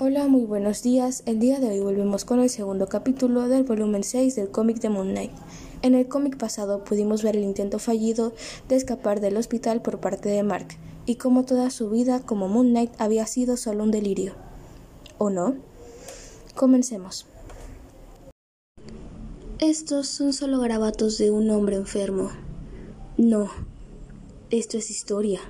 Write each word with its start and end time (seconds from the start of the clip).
Hola, 0.00 0.26
muy 0.26 0.42
buenos 0.44 0.82
días. 0.82 1.22
El 1.24 1.38
día 1.38 1.60
de 1.60 1.68
hoy 1.68 1.78
volvemos 1.78 2.24
con 2.24 2.40
el 2.40 2.50
segundo 2.50 2.88
capítulo 2.88 3.46
del 3.46 3.62
volumen 3.62 4.02
6 4.02 4.34
del 4.34 4.50
cómic 4.50 4.80
de 4.80 4.88
Moon 4.88 5.10
Knight. 5.10 5.30
En 5.82 5.94
el 5.94 6.08
cómic 6.08 6.36
pasado 6.36 6.82
pudimos 6.82 7.22
ver 7.22 7.36
el 7.36 7.44
intento 7.44 7.78
fallido 7.78 8.32
de 8.68 8.74
escapar 8.74 9.20
del 9.20 9.36
hospital 9.36 9.82
por 9.82 10.00
parte 10.00 10.28
de 10.28 10.42
Mark, 10.42 10.66
y 11.06 11.14
cómo 11.14 11.44
toda 11.44 11.70
su 11.70 11.90
vida 11.90 12.18
como 12.18 12.48
Moon 12.48 12.70
Knight 12.70 12.90
había 12.98 13.24
sido 13.28 13.56
solo 13.56 13.84
un 13.84 13.92
delirio. 13.92 14.34
¿O 15.16 15.30
no? 15.30 15.54
Comencemos. 16.56 17.26
Estos 19.60 20.08
son 20.08 20.32
solo 20.32 20.58
garabatos 20.58 21.18
de 21.18 21.30
un 21.30 21.48
hombre 21.50 21.76
enfermo. 21.76 22.32
No, 23.16 23.48
esto 24.50 24.76
es 24.76 24.90
historia. 24.90 25.40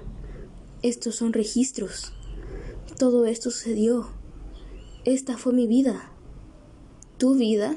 Estos 0.82 1.16
son 1.16 1.32
registros. 1.32 2.12
Todo 2.98 3.24
esto 3.24 3.50
sucedió. 3.50 4.06
Esta 5.04 5.36
fue 5.36 5.52
mi 5.52 5.66
vida. 5.66 6.10
¿Tu 7.18 7.34
vida? 7.34 7.76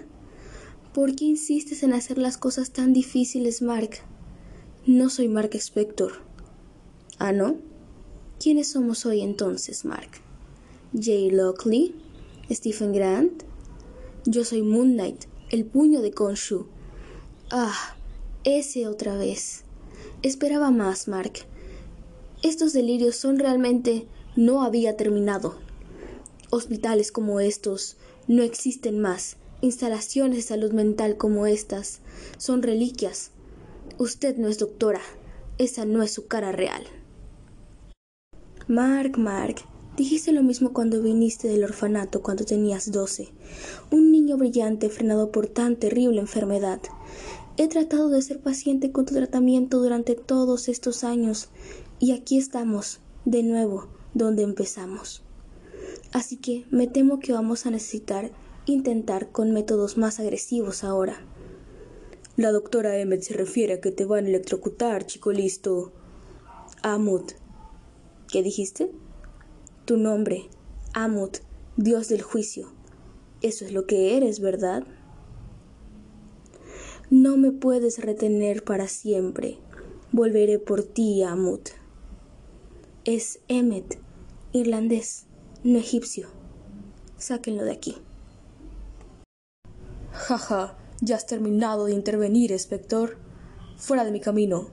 ¿Por 0.93 1.13
qué 1.13 1.25
insistes 1.25 1.83
en 1.83 1.91
hacer 1.91 2.17
las 2.17 2.37
cosas 2.37 2.71
tan 2.71 2.93
difíciles, 2.93 3.61
Mark? 3.61 3.97
No 4.85 5.09
soy 5.09 5.27
Mark 5.27 5.49
Spector. 5.55 6.21
¿Ah, 7.19 7.33
no? 7.33 7.57
¿Quiénes 8.39 8.69
somos 8.69 9.05
hoy 9.05 9.19
entonces, 9.19 9.83
Mark? 9.83 10.09
Jay 10.97 11.29
Lockley, 11.29 11.95
Stephen 12.49 12.93
Grant. 12.93 13.43
Yo 14.25 14.45
soy 14.45 14.61
Moon 14.61 14.93
Knight, 14.93 15.25
el 15.49 15.65
puño 15.65 16.01
de 16.01 16.11
Konshu. 16.11 16.67
Ah, 17.51 17.97
ese 18.45 18.87
otra 18.87 19.17
vez. 19.17 19.65
Esperaba 20.21 20.71
más, 20.71 21.09
Mark. 21.09 21.33
Estos 22.41 22.71
delirios 22.71 23.17
son 23.17 23.37
realmente... 23.37 24.07
no 24.37 24.61
había 24.61 24.95
terminado. 24.95 25.66
Hospitales 26.49 27.11
como 27.11 27.41
estos 27.41 27.97
no 28.27 28.41
existen 28.41 29.01
más. 29.01 29.35
Instalaciones 29.59 30.37
de 30.37 30.43
salud 30.43 30.71
mental 30.71 31.17
como 31.17 31.45
estas 31.45 31.99
son 32.37 32.63
reliquias. 32.63 33.31
Usted 33.97 34.37
no 34.37 34.47
es 34.47 34.57
doctora. 34.57 35.01
Esa 35.57 35.83
no 35.83 36.03
es 36.03 36.11
su 36.11 36.27
cara 36.27 36.53
real. 36.53 36.83
Mark, 38.67 39.17
Mark, 39.17 39.55
dijiste 39.97 40.31
lo 40.31 40.41
mismo 40.41 40.71
cuando 40.71 41.01
viniste 41.01 41.49
del 41.49 41.65
orfanato 41.65 42.21
cuando 42.21 42.45
tenías 42.45 42.91
doce. 42.93 43.29
Un 43.91 44.11
niño 44.11 44.37
brillante 44.37 44.89
frenado 44.89 45.31
por 45.31 45.47
tan 45.47 45.75
terrible 45.75 46.21
enfermedad. 46.21 46.79
He 47.57 47.67
tratado 47.67 48.07
de 48.09 48.21
ser 48.21 48.39
paciente 48.39 48.91
con 48.93 49.05
tu 49.05 49.15
tratamiento 49.15 49.79
durante 49.79 50.15
todos 50.15 50.69
estos 50.69 51.03
años 51.03 51.49
y 51.99 52.11
aquí 52.11 52.37
estamos, 52.37 52.99
de 53.25 53.43
nuevo, 53.43 53.87
donde 54.13 54.43
empezamos. 54.43 55.23
Así 56.13 56.37
que 56.37 56.65
me 56.71 56.87
temo 56.87 57.19
que 57.19 57.33
vamos 57.33 57.65
a 57.65 57.71
necesitar 57.71 58.31
intentar 58.65 59.31
con 59.31 59.51
métodos 59.51 59.97
más 59.97 60.19
agresivos 60.19 60.83
ahora. 60.83 61.17
La 62.35 62.51
doctora 62.51 62.97
Emmet 62.97 63.21
se 63.21 63.33
refiere 63.33 63.73
a 63.73 63.81
que 63.81 63.91
te 63.91 64.05
van 64.05 64.25
a 64.25 64.29
electrocutar, 64.29 65.05
chico 65.05 65.31
listo. 65.31 65.91
Amut. 66.83 67.31
¿Qué 68.31 68.43
dijiste? 68.43 68.91
Tu 69.85 69.97
nombre, 69.97 70.49
Amut, 70.93 71.37
Dios 71.77 72.09
del 72.09 72.21
juicio. 72.21 72.71
Eso 73.41 73.65
es 73.65 73.71
lo 73.71 73.85
que 73.85 74.17
eres, 74.17 74.39
¿verdad? 74.39 74.83
No 77.09 77.37
me 77.37 77.51
puedes 77.51 77.99
retener 77.99 78.63
para 78.63 78.87
siempre. 78.87 79.57
Volveré 80.11 80.59
por 80.59 80.83
ti, 80.83 81.23
Amut. 81.23 81.69
Es 83.05 83.39
Emmet, 83.47 83.99
irlandés 84.51 85.26
no 85.63 85.79
egipcio. 85.79 86.27
Sáquenlo 87.17 87.63
de 87.63 87.71
aquí. 87.71 87.97
Jaja, 90.11 90.75
ya 91.01 91.15
has 91.15 91.25
terminado 91.25 91.85
de 91.85 91.93
intervenir, 91.93 92.51
inspector. 92.51 93.17
Fuera 93.77 94.03
de 94.03 94.11
mi 94.11 94.19
camino. 94.19 94.69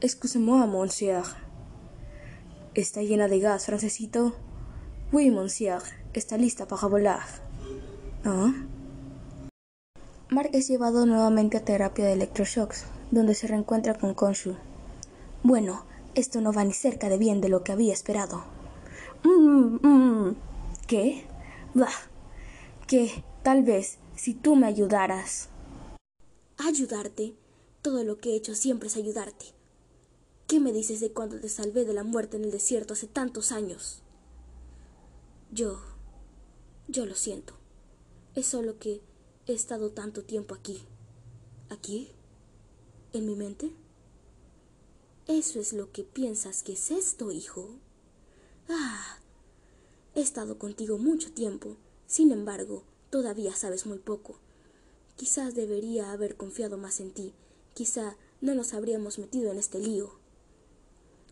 Excusez-moi, 0.00 0.66
monsieur. 0.66 1.24
¿Está 2.74 3.02
llena 3.02 3.28
de 3.28 3.40
gas, 3.40 3.66
francesito? 3.66 4.34
Oui, 5.12 5.30
monsieur. 5.30 5.82
Está 6.12 6.36
lista 6.36 6.66
para 6.66 6.88
volar. 6.88 7.20
¿Ah? 8.24 8.52
Mark 10.28 10.50
es 10.52 10.68
llevado 10.68 11.06
nuevamente 11.06 11.56
a 11.56 11.64
terapia 11.64 12.04
de 12.06 12.14
electroshocks, 12.14 12.84
donde 13.10 13.34
se 13.34 13.46
reencuentra 13.46 13.94
con 13.94 14.12
Konshu. 14.14 14.56
Bueno, 15.42 15.84
esto 16.14 16.40
no 16.40 16.52
va 16.52 16.64
ni 16.64 16.72
cerca 16.72 17.08
de 17.08 17.18
bien 17.18 17.40
de 17.40 17.48
lo 17.48 17.62
que 17.62 17.72
había 17.72 17.92
esperado. 17.92 18.55
Mm, 19.26 19.80
mm. 19.82 20.36
¿Qué? 20.86 21.26
Bah. 21.74 21.90
Que 22.86 23.24
tal 23.42 23.64
vez 23.64 23.98
si 24.14 24.34
tú 24.34 24.54
me 24.54 24.68
ayudaras. 24.68 25.48
Ayudarte. 26.58 27.34
Todo 27.82 28.04
lo 28.04 28.18
que 28.18 28.30
he 28.30 28.36
hecho 28.36 28.54
siempre 28.54 28.88
es 28.88 28.96
ayudarte. 28.96 29.46
¿Qué 30.46 30.60
me 30.60 30.72
dices 30.72 31.00
de 31.00 31.10
cuando 31.10 31.40
te 31.40 31.48
salvé 31.48 31.84
de 31.84 31.92
la 31.92 32.04
muerte 32.04 32.36
en 32.36 32.44
el 32.44 32.52
desierto 32.52 32.92
hace 32.94 33.08
tantos 33.08 33.50
años? 33.50 34.02
Yo. 35.50 35.80
Yo 36.86 37.04
lo 37.04 37.16
siento. 37.16 37.54
Es 38.36 38.46
solo 38.46 38.78
que 38.78 39.00
he 39.46 39.52
estado 39.52 39.90
tanto 39.90 40.22
tiempo 40.22 40.54
aquí. 40.54 40.82
¿Aquí? 41.68 42.12
¿En 43.12 43.26
mi 43.26 43.34
mente? 43.34 43.72
¿Eso 45.26 45.58
es 45.58 45.72
lo 45.72 45.90
que 45.90 46.04
piensas 46.04 46.62
que 46.62 46.74
es 46.74 46.92
esto, 46.92 47.32
hijo? 47.32 47.80
Ah, 48.68 49.18
he 50.14 50.20
estado 50.20 50.58
contigo 50.58 50.98
mucho 50.98 51.32
tiempo. 51.32 51.76
Sin 52.06 52.32
embargo, 52.32 52.84
todavía 53.10 53.54
sabes 53.54 53.86
muy 53.86 53.98
poco. 53.98 54.38
Quizás 55.16 55.54
debería 55.54 56.12
haber 56.12 56.36
confiado 56.36 56.76
más 56.76 57.00
en 57.00 57.12
ti. 57.12 57.32
Quizá 57.74 58.16
no 58.40 58.54
nos 58.54 58.74
habríamos 58.74 59.18
metido 59.18 59.50
en 59.52 59.58
este 59.58 59.78
lío. 59.78 60.18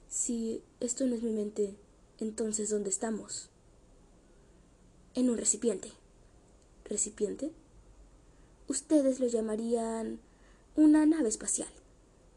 Si 0.09 0.63
esto 0.81 1.07
no 1.07 1.15
es 1.15 1.23
mi 1.23 1.33
mente, 1.33 1.77
entonces 2.19 2.71
¿dónde 2.71 2.91
estamos? 2.91 3.51
En 5.15 5.29
un 5.29 5.37
recipiente. 5.37 5.91
¿Recipiente? 6.85 7.53
Ustedes 8.69 9.21
lo 9.21 9.27
llamarían 9.27 10.21
una 10.77 11.05
nave 11.07 11.29
espacial. 11.29 11.69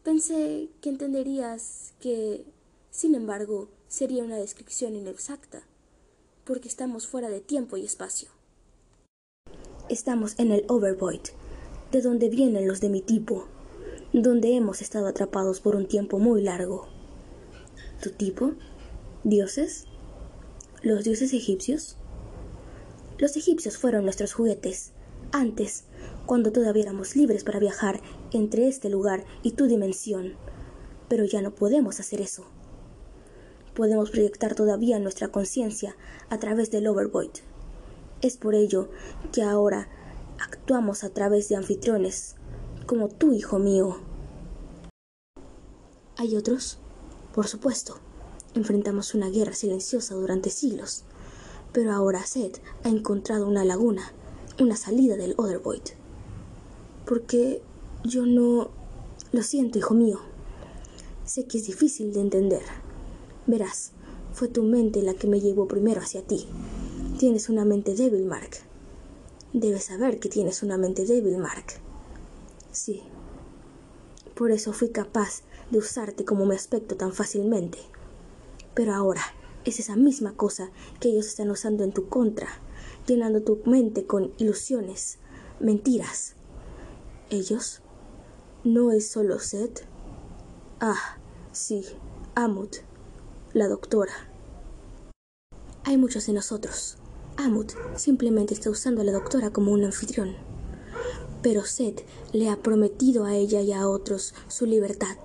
Pensé 0.02 0.68
que 0.80 0.88
entenderías 0.88 1.92
que, 2.00 2.44
sin 2.90 3.14
embargo, 3.14 3.68
sería 3.88 4.22
una 4.22 4.36
descripción 4.36 4.94
inexacta, 4.94 5.62
porque 6.44 6.68
estamos 6.68 7.06
fuera 7.06 7.30
de 7.30 7.40
tiempo 7.40 7.78
y 7.78 7.84
espacio. 7.84 8.28
Estamos 9.88 10.38
en 10.38 10.52
el 10.52 10.64
Overvoid, 10.68 11.22
de 11.90 12.02
donde 12.02 12.28
vienen 12.28 12.68
los 12.68 12.80
de 12.80 12.90
mi 12.90 13.00
tipo, 13.00 13.46
donde 14.12 14.54
hemos 14.54 14.82
estado 14.82 15.06
atrapados 15.06 15.60
por 15.60 15.74
un 15.74 15.86
tiempo 15.86 16.18
muy 16.18 16.42
largo. 16.42 16.86
¿Tu 18.02 18.10
tipo? 18.10 18.52
¿Dioses? 19.24 19.86
¿Los 20.82 21.04
dioses 21.04 21.32
egipcios? 21.32 21.96
Los 23.16 23.36
egipcios 23.38 23.78
fueron 23.78 24.04
nuestros 24.04 24.34
juguetes, 24.34 24.92
antes, 25.32 25.84
cuando 26.26 26.52
todavía 26.52 26.84
éramos 26.84 27.16
libres 27.16 27.42
para 27.42 27.58
viajar 27.58 28.02
entre 28.32 28.68
este 28.68 28.90
lugar 28.90 29.24
y 29.42 29.52
tu 29.52 29.66
dimensión. 29.66 30.34
Pero 31.08 31.24
ya 31.24 31.40
no 31.40 31.54
podemos 31.54 32.00
hacer 32.00 32.20
eso 32.20 32.44
podemos 33.78 34.10
proyectar 34.10 34.56
todavía 34.56 34.98
nuestra 34.98 35.28
conciencia 35.28 35.94
a 36.30 36.40
través 36.40 36.72
del 36.72 36.88
overvoid. 36.88 37.30
Es 38.22 38.36
por 38.36 38.56
ello 38.56 38.88
que 39.30 39.44
ahora 39.44 39.88
actuamos 40.40 41.04
a 41.04 41.10
través 41.10 41.48
de 41.48 41.54
anfitriones, 41.54 42.34
como 42.86 43.08
tú, 43.08 43.32
hijo 43.32 43.60
mío. 43.60 43.98
¿Hay 46.16 46.34
otros? 46.34 46.78
Por 47.32 47.46
supuesto. 47.46 48.00
Enfrentamos 48.56 49.14
una 49.14 49.30
guerra 49.30 49.52
silenciosa 49.52 50.16
durante 50.16 50.50
siglos, 50.50 51.04
pero 51.70 51.92
ahora 51.92 52.26
Seth 52.26 52.60
ha 52.82 52.88
encontrado 52.88 53.46
una 53.46 53.64
laguna, 53.64 54.12
una 54.58 54.74
salida 54.74 55.14
del 55.16 55.34
Othervoid. 55.36 55.82
Porque 57.06 57.62
yo 58.02 58.26
no... 58.26 58.70
Lo 59.30 59.44
siento, 59.44 59.78
hijo 59.78 59.94
mío. 59.94 60.18
Sé 61.24 61.44
que 61.44 61.58
es 61.58 61.66
difícil 61.68 62.12
de 62.12 62.22
entender 62.22 62.87
Verás, 63.48 63.92
fue 64.34 64.48
tu 64.48 64.62
mente 64.62 65.00
la 65.00 65.14
que 65.14 65.26
me 65.26 65.40
llevó 65.40 65.66
primero 65.66 66.02
hacia 66.02 66.20
ti. 66.20 66.46
Tienes 67.18 67.48
una 67.48 67.64
mente 67.64 67.94
débil, 67.94 68.26
Mark. 68.26 68.50
Debes 69.54 69.84
saber 69.84 70.20
que 70.20 70.28
tienes 70.28 70.62
una 70.62 70.76
mente 70.76 71.06
débil, 71.06 71.38
Mark. 71.38 71.64
Sí. 72.72 73.02
Por 74.34 74.50
eso 74.52 74.74
fui 74.74 74.90
capaz 74.90 75.44
de 75.70 75.78
usarte 75.78 76.26
como 76.26 76.44
mi 76.44 76.54
aspecto 76.54 76.96
tan 76.96 77.14
fácilmente. 77.14 77.78
Pero 78.74 78.94
ahora 78.94 79.22
es 79.64 79.80
esa 79.80 79.96
misma 79.96 80.34
cosa 80.34 80.70
que 81.00 81.08
ellos 81.08 81.26
están 81.26 81.50
usando 81.50 81.84
en 81.84 81.92
tu 81.92 82.10
contra, 82.10 82.48
llenando 83.06 83.42
tu 83.42 83.62
mente 83.64 84.04
con 84.04 84.34
ilusiones, 84.36 85.16
mentiras. 85.58 86.34
¿Ellos? 87.30 87.80
¿No 88.62 88.92
es 88.92 89.08
solo 89.08 89.38
Seth? 89.38 89.86
Ah, 90.80 91.16
sí, 91.50 91.86
Amut 92.34 92.86
la 93.54 93.66
doctora. 93.66 94.12
Hay 95.84 95.96
muchos 95.96 96.26
de 96.26 96.34
nosotros. 96.34 96.98
Amut 97.38 97.72
simplemente 97.96 98.52
está 98.52 98.68
usando 98.68 99.00
a 99.00 99.04
la 99.04 99.12
doctora 99.12 99.50
como 99.50 99.72
un 99.72 99.84
anfitrión. 99.84 100.36
Pero 101.42 101.64
Seth 101.64 102.04
le 102.32 102.50
ha 102.50 102.56
prometido 102.56 103.24
a 103.24 103.34
ella 103.34 103.62
y 103.62 103.72
a 103.72 103.88
otros 103.88 104.34
su 104.48 104.66
libertad. 104.66 105.16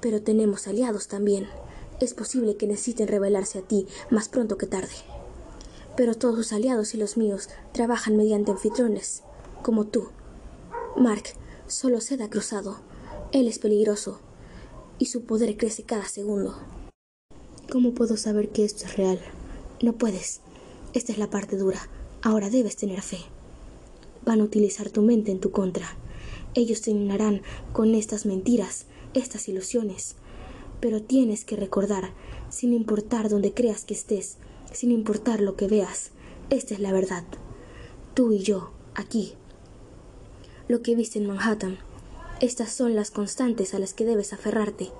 Pero 0.00 0.20
tenemos 0.20 0.66
aliados 0.66 1.06
también. 1.06 1.46
Es 2.00 2.12
posible 2.14 2.56
que 2.56 2.66
necesiten 2.66 3.06
revelarse 3.06 3.60
a 3.60 3.62
ti 3.62 3.86
más 4.10 4.28
pronto 4.28 4.58
que 4.58 4.66
tarde. 4.66 4.94
Pero 5.96 6.14
todos 6.14 6.36
sus 6.36 6.52
aliados 6.52 6.94
y 6.94 6.96
los 6.96 7.16
míos 7.16 7.48
trabajan 7.72 8.16
mediante 8.16 8.50
anfitriones, 8.50 9.22
como 9.62 9.86
tú. 9.86 10.08
Mark, 10.96 11.24
solo 11.68 12.00
Seth 12.00 12.20
ha 12.20 12.30
cruzado. 12.30 12.78
Él 13.30 13.46
es 13.46 13.58
peligroso 13.58 14.18
y 14.98 15.06
su 15.06 15.24
poder 15.24 15.56
crece 15.56 15.84
cada 15.84 16.08
segundo. 16.08 16.56
¿Cómo 17.70 17.92
puedo 17.92 18.16
saber 18.16 18.48
que 18.48 18.64
esto 18.64 18.86
es 18.86 18.96
real? 18.96 19.20
No 19.82 19.92
puedes. 19.92 20.40
Esta 20.94 21.12
es 21.12 21.18
la 21.18 21.28
parte 21.28 21.58
dura. 21.58 21.78
Ahora 22.22 22.48
debes 22.48 22.76
tener 22.76 23.02
fe. 23.02 23.18
Van 24.24 24.40
a 24.40 24.44
utilizar 24.44 24.88
tu 24.88 25.02
mente 25.02 25.32
en 25.32 25.38
tu 25.38 25.50
contra. 25.50 25.86
Ellos 26.54 26.80
te 26.80 26.94
llenarán 26.94 27.42
con 27.74 27.94
estas 27.94 28.24
mentiras, 28.24 28.86
estas 29.12 29.50
ilusiones. 29.50 30.14
Pero 30.80 31.02
tienes 31.02 31.44
que 31.44 31.56
recordar, 31.56 32.12
sin 32.48 32.72
importar 32.72 33.28
dónde 33.28 33.52
creas 33.52 33.84
que 33.84 33.92
estés, 33.92 34.38
sin 34.72 34.90
importar 34.90 35.42
lo 35.42 35.54
que 35.54 35.68
veas, 35.68 36.12
esta 36.48 36.72
es 36.72 36.80
la 36.80 36.92
verdad. 36.92 37.24
Tú 38.14 38.32
y 38.32 38.38
yo, 38.38 38.70
aquí. 38.94 39.34
Lo 40.68 40.80
que 40.80 40.94
viste 40.94 41.18
en 41.18 41.26
Manhattan, 41.26 41.76
estas 42.40 42.72
son 42.72 42.94
las 42.94 43.10
constantes 43.10 43.74
a 43.74 43.78
las 43.78 43.92
que 43.92 44.06
debes 44.06 44.32
aferrarte. 44.32 44.90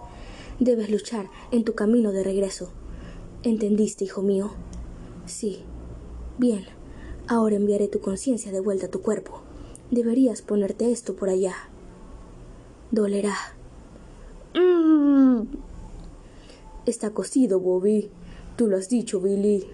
Debes 0.61 0.91
luchar 0.91 1.31
en 1.53 1.65
tu 1.65 1.75
camino 1.75 2.11
de 2.11 2.25
regreso. 2.25 2.71
¿Entendiste, 3.45 4.05
hijo 4.05 4.23
mío? 4.23 4.51
Sí. 5.27 5.63
Bien. 6.39 6.65
Ahora 7.29 7.57
enviaré 7.57 7.87
tu 7.89 8.01
conciencia 8.01 8.51
de 8.51 8.61
vuelta 8.61 8.87
a 8.87 8.91
tu 8.91 9.01
cuerpo. 9.01 9.43
Deberías 9.91 10.43
ponerte 10.43 10.91
esto 10.91 11.15
por 11.15 11.29
allá. 11.29 11.55
Dolerá. 12.91 13.37
Mm. 14.55 15.43
Está 16.87 17.11
cocido, 17.11 17.61
Bobby. 17.61 18.11
Tú 18.57 18.67
lo 18.67 18.77
has 18.77 18.89
dicho, 18.89 19.21
Billy. 19.21 19.67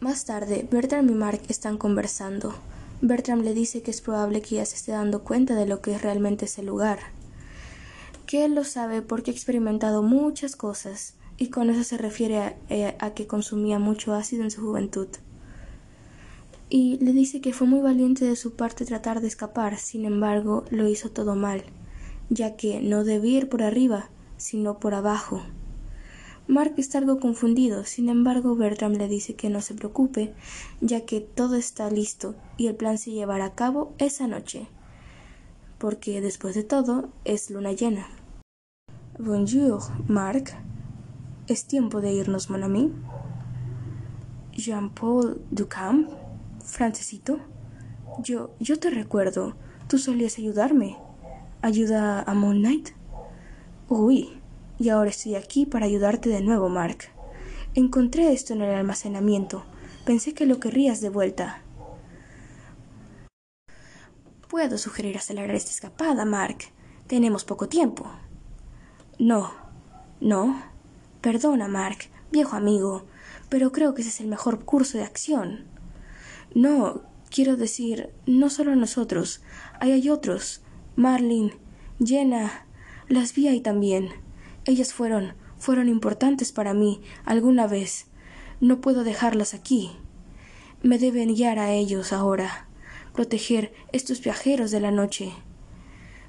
Más 0.00 0.26
tarde, 0.26 0.68
Bertram 0.70 1.08
y 1.08 1.14
Mark 1.14 1.40
están 1.48 1.78
conversando. 1.78 2.54
Bertram 3.00 3.40
le 3.40 3.54
dice 3.54 3.82
que 3.82 3.90
es 3.90 4.00
probable 4.00 4.42
que 4.42 4.56
ella 4.56 4.66
se 4.66 4.76
esté 4.76 4.92
dando 4.92 5.24
cuenta 5.24 5.54
de 5.54 5.66
lo 5.66 5.80
que 5.80 5.94
es 5.94 6.02
realmente 6.02 6.44
ese 6.44 6.62
lugar. 6.62 6.98
Que 8.26 8.44
él 8.44 8.54
lo 8.54 8.64
sabe 8.64 9.02
porque 9.02 9.30
ha 9.30 9.34
experimentado 9.34 10.02
muchas 10.02 10.56
cosas, 10.56 11.14
y 11.36 11.48
con 11.48 11.70
eso 11.70 11.84
se 11.84 11.98
refiere 11.98 12.38
a, 12.38 12.56
eh, 12.68 12.96
a, 12.98 13.10
que 13.10 13.26
consumía 13.26 13.78
mucho 13.78 14.14
ácido 14.14 14.44
en 14.44 14.50
su 14.50 14.62
juventud. 14.62 15.08
Y 16.70 16.98
le 16.98 17.12
dice 17.12 17.40
que 17.40 17.52
fue 17.52 17.66
muy 17.66 17.80
valiente 17.80 18.24
de 18.24 18.36
su 18.36 18.54
parte 18.54 18.84
tratar 18.84 19.20
de 19.20 19.28
escapar, 19.28 19.78
sin 19.78 20.04
embargo, 20.04 20.64
lo 20.70 20.88
hizo 20.88 21.10
todo 21.10 21.34
mal, 21.36 21.64
ya 22.30 22.56
que 22.56 22.80
no 22.80 23.04
debía 23.04 23.38
ir 23.38 23.48
por 23.48 23.62
arriba, 23.62 24.10
sino 24.36 24.78
por 24.78 24.94
abajo. 24.94 25.42
Mark 26.46 26.74
está 26.76 26.98
algo 26.98 27.20
confundido, 27.20 27.84
sin 27.84 28.10
embargo 28.10 28.54
Bertram 28.54 28.92
le 28.92 29.08
dice 29.08 29.34
que 29.34 29.48
no 29.48 29.62
se 29.62 29.74
preocupe, 29.74 30.34
ya 30.82 31.06
que 31.06 31.20
todo 31.20 31.54
está 31.56 31.90
listo 31.90 32.34
y 32.58 32.66
el 32.66 32.74
plan 32.74 32.98
se 32.98 33.12
llevará 33.12 33.46
a 33.46 33.54
cabo 33.54 33.94
esa 33.98 34.26
noche, 34.26 34.68
porque 35.84 36.22
después 36.22 36.54
de 36.54 36.64
todo 36.64 37.10
es 37.26 37.50
luna 37.50 37.72
llena. 37.72 38.08
Bonjour, 39.18 39.82
Mark. 40.08 40.44
Es 41.46 41.66
tiempo 41.66 42.00
de 42.00 42.10
irnos, 42.10 42.48
mon 42.48 42.62
ami. 42.62 42.90
Jean-Paul 44.52 45.42
Ducamp, 45.50 46.08
francesito. 46.64 47.38
Yo, 48.22 48.54
yo 48.60 48.78
te 48.78 48.88
recuerdo. 48.88 49.56
Tú 49.86 49.98
solías 49.98 50.38
ayudarme. 50.38 50.96
¿Ayuda 51.60 52.22
a 52.22 52.32
Moon 52.32 52.60
Knight? 52.60 52.92
Uy, 53.90 54.40
y 54.78 54.88
ahora 54.88 55.10
estoy 55.10 55.34
aquí 55.34 55.66
para 55.66 55.84
ayudarte 55.84 56.30
de 56.30 56.40
nuevo, 56.40 56.70
Mark. 56.70 57.10
Encontré 57.74 58.32
esto 58.32 58.54
en 58.54 58.62
el 58.62 58.74
almacenamiento. 58.74 59.64
Pensé 60.06 60.32
que 60.32 60.46
lo 60.46 60.60
querrías 60.60 61.02
de 61.02 61.10
vuelta. 61.10 61.63
Puedo 64.54 64.78
sugerir 64.78 65.16
acelerar 65.16 65.56
esta 65.56 65.72
escapada, 65.72 66.24
Mark. 66.24 66.58
Tenemos 67.08 67.44
poco 67.44 67.68
tiempo. 67.68 68.08
No, 69.18 69.50
no. 70.20 70.62
Perdona, 71.20 71.66
Mark, 71.66 72.04
viejo 72.30 72.54
amigo, 72.54 73.04
pero 73.48 73.72
creo 73.72 73.94
que 73.94 74.02
ese 74.02 74.10
es 74.10 74.20
el 74.20 74.28
mejor 74.28 74.64
curso 74.64 74.96
de 74.96 75.02
acción. 75.02 75.64
No, 76.54 77.02
quiero 77.30 77.56
decir, 77.56 78.14
no 78.26 78.48
solo 78.48 78.76
nosotros, 78.76 79.42
ahí 79.80 79.90
hay 79.90 80.08
otros. 80.08 80.62
Marlin, 80.94 81.54
Jenna, 81.98 82.64
las 83.08 83.34
vi 83.34 83.48
ahí 83.48 83.60
también. 83.60 84.10
Ellas 84.66 84.94
fueron, 84.94 85.34
fueron 85.58 85.88
importantes 85.88 86.52
para 86.52 86.74
mí 86.74 87.02
alguna 87.24 87.66
vez. 87.66 88.06
No 88.60 88.80
puedo 88.80 89.02
dejarlas 89.02 89.52
aquí. 89.52 89.90
Me 90.80 91.00
deben 91.00 91.34
guiar 91.34 91.58
a 91.58 91.72
ellos 91.72 92.12
ahora, 92.12 92.68
proteger 93.14 93.72
estos 93.92 94.20
viajeros 94.20 94.70
de 94.70 94.80
la 94.80 94.90
noche. 94.90 95.32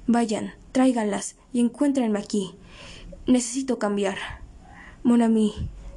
Vayan, 0.06 0.54
tráiganlas 0.72 1.36
y 1.52 1.60
encuéntrenme 1.60 2.18
aquí. 2.18 2.54
Necesito 3.26 3.78
cambiar. 3.78 4.16
Mon 5.02 5.20
ami, 5.20 5.52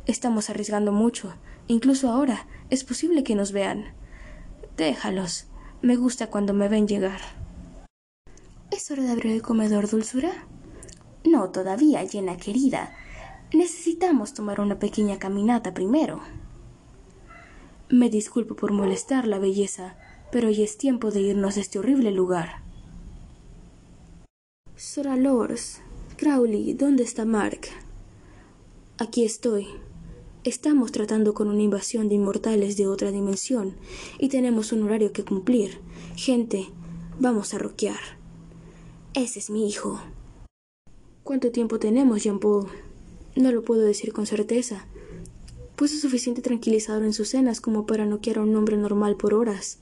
estamos 0.07 0.49
arriesgando 0.49 0.91
mucho. 0.91 1.33
Incluso 1.67 2.09
ahora 2.09 2.47
es 2.71 2.83
posible 2.83 3.23
que 3.23 3.35
nos 3.35 3.51
vean. 3.51 3.93
Déjalos. 4.75 5.45
Me 5.81 5.95
gusta 5.95 6.27
cuando 6.27 6.53
me 6.53 6.67
ven 6.67 6.87
llegar. 6.87 7.21
¿Es 8.71 8.91
hora 8.91 9.03
de 9.03 9.11
abrir 9.11 9.33
el 9.33 9.41
comedor, 9.41 9.89
dulzura? 9.89 10.31
No 11.23 11.51
todavía, 11.51 12.03
llena 12.03 12.35
querida. 12.35 12.93
Necesitamos 13.53 14.33
tomar 14.33 14.59
una 14.59 14.79
pequeña 14.79 15.19
caminata 15.19 15.73
primero. 15.73 16.19
Me 17.89 18.09
disculpo 18.09 18.55
por 18.55 18.71
molestar 18.71 19.27
la 19.27 19.39
belleza, 19.39 19.95
pero 20.31 20.49
ya 20.49 20.63
es 20.63 20.77
tiempo 20.77 21.11
de 21.11 21.21
irnos 21.21 21.55
de 21.55 21.61
este 21.61 21.79
horrible 21.79 22.11
lugar. 22.11 22.61
Sora 24.75 25.15
Lors, 25.17 25.81
Crowley, 26.17 26.73
¿dónde 26.73 27.03
está 27.03 27.25
Mark? 27.25 27.61
Aquí 28.97 29.25
estoy. 29.25 29.67
Estamos 30.43 30.91
tratando 30.91 31.33
con 31.33 31.49
una 31.49 31.61
invasión 31.61 32.07
de 32.07 32.15
inmortales 32.15 32.77
de 32.77 32.87
otra 32.87 33.11
dimensión 33.11 33.75
y 34.17 34.29
tenemos 34.29 34.71
un 34.71 34.83
horario 34.83 35.11
que 35.11 35.25
cumplir. 35.25 35.79
Gente, 36.15 36.67
vamos 37.19 37.53
a 37.53 37.57
roquear. 37.57 37.99
Ese 39.13 39.39
es 39.39 39.49
mi 39.49 39.67
hijo. 39.67 39.99
¿Cuánto 41.23 41.51
tiempo 41.51 41.77
tenemos, 41.79 42.23
Jean-Paul? 42.23 42.67
No 43.35 43.51
lo 43.51 43.63
puedo 43.63 43.81
decir 43.81 44.13
con 44.13 44.25
certeza. 44.25 44.87
Puso 45.79 45.95
suficiente 45.95 46.41
tranquilizador 46.41 47.05
en 47.05 47.13
sus 47.13 47.29
cenas 47.29 47.61
como 47.61 47.85
para 47.85 48.05
noquear 48.05 48.39
a 48.39 48.41
un 48.41 48.53
hombre 48.53 48.75
normal 48.75 49.15
por 49.15 49.33
horas. 49.33 49.79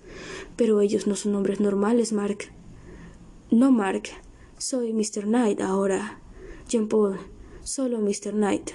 Pero 0.56 0.80
ellos 0.80 1.08
no 1.08 1.16
son 1.16 1.34
hombres 1.34 1.60
normales, 1.60 2.14
Mark. 2.14 2.52
No, 3.50 3.72
Mark. 3.72 4.04
Soy 4.60 4.94
Mr. 4.94 5.24
Knight 5.24 5.60
ahora. 5.60 6.22
Jean-Paul, 6.70 7.18
solo 7.64 7.98
Mr. 8.00 8.34
Knight. 8.34 8.70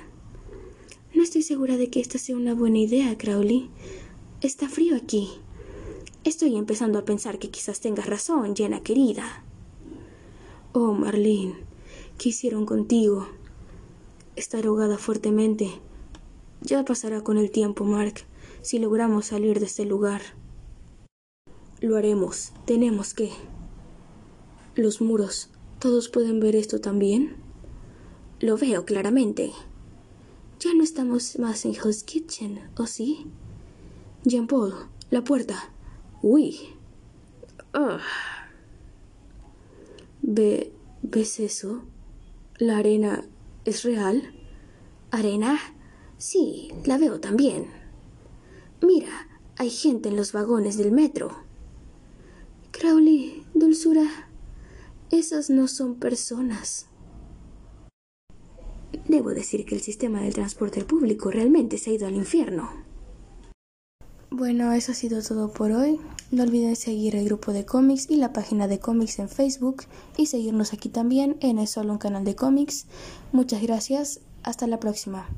No 1.15 1.23
estoy 1.23 1.43
segura 1.43 1.77
de 1.77 1.91
que 1.91 2.01
esta 2.01 2.19
sea 2.19 2.35
una 2.35 2.55
buena 2.55 2.79
idea, 2.79 3.17
Crowley. 3.17 3.71
Está 4.41 4.69
frío 4.69 4.97
aquí. 4.97 5.31
Estoy 6.25 6.57
empezando 6.57 6.99
a 6.99 7.05
pensar 7.05 7.39
que 7.39 7.51
quizás 7.51 7.79
tengas 7.79 8.07
razón, 8.07 8.57
Jenna 8.57 8.83
querida. 8.83 9.45
Oh, 10.73 10.93
Marlene. 10.93 11.55
¿Qué 12.19 12.31
hicieron 12.31 12.67
contigo? 12.67 13.29
Está 14.35 14.59
ahogada 14.59 14.99
fuertemente. 14.99 15.71
Ya 16.65 16.85
pasará 16.85 17.23
con 17.23 17.39
el 17.39 17.51
tiempo, 17.51 17.85
Mark, 17.85 18.25
si 18.61 18.79
logramos 18.79 19.27
salir 19.27 19.59
de 19.59 19.67
este 19.67 19.85
lugar. 19.85 20.23
Lo 21.81 21.97
haremos. 21.97 22.53
Tenemos 22.65 23.15
que. 23.15 23.31
Los 24.77 25.01
muros. 25.01 25.51
¿Todos 25.81 26.09
pueden 26.09 26.39
ver 26.39 26.55
esto 26.55 26.81
también? 26.81 27.37
Lo 28.39 28.57
veo 28.57 28.85
claramente. 28.85 29.53
Ya 30.61 30.73
no 30.75 30.85
estamos 30.85 31.39
más 31.41 31.65
en 31.65 31.75
Hell's 31.75 32.05
Kitchen, 32.05 32.61
¿o 32.77 32.87
sí? 32.87 33.27
Jean 34.25 34.47
Paul, 34.47 34.75
la 35.11 35.25
puerta. 35.25 35.73
Uy. 36.23 36.61
Ve, 40.23 40.73
¿Ves 41.03 41.41
eso? 41.41 41.83
¿La 42.59 42.79
arena 42.79 43.25
es 43.65 43.83
real? 43.83 44.33
¿Arena? 45.11 45.59
Sí, 46.23 46.69
la 46.85 46.99
veo 46.99 47.19
también. 47.19 47.67
Mira, 48.81 49.09
hay 49.57 49.71
gente 49.71 50.09
en 50.09 50.15
los 50.15 50.33
vagones 50.33 50.77
del 50.77 50.93
metro. 50.93 51.37
Crowley, 52.71 53.45
dulzura, 53.55 54.07
esas 55.11 55.51
no 55.51 55.67
son 55.67 55.97
personas. 55.97 56.87
Debo 59.09 59.31
decir 59.31 59.67
que 59.67 59.75
el 59.75 59.81
sistema 59.81 60.21
del 60.21 60.33
transporte 60.33 60.85
público 60.85 61.33
realmente 61.33 61.77
se 61.77 61.91
ha 61.91 61.95
ido 61.95 62.07
al 62.07 62.15
infierno. 62.15 62.71
Bueno, 64.31 64.73
eso 64.73 64.93
ha 64.93 64.95
sido 64.95 65.21
todo 65.25 65.53
por 65.53 65.73
hoy. 65.73 65.99
No 66.31 66.45
olviden 66.45 66.77
seguir 66.77 67.17
el 67.17 67.25
grupo 67.25 67.53
de 67.53 67.67
cómics 67.67 68.09
y 68.09 68.15
la 68.15 68.33
página 68.33 68.69
de 68.69 68.79
cómics 68.79 69.19
en 69.19 69.29
Facebook 69.29 69.87
y 70.17 70.27
seguirnos 70.27 70.73
aquí 70.73 70.89
también 70.89 71.37
en 71.41 71.59
Es 71.59 71.71
Solo 71.71 71.93
un 71.93 71.99
canal 71.99 72.25
de 72.25 72.37
cómics. 72.37 72.87
Muchas 73.33 73.61
gracias. 73.61 74.21
Hasta 74.45 74.69
la 74.69 74.79
próxima. 74.79 75.29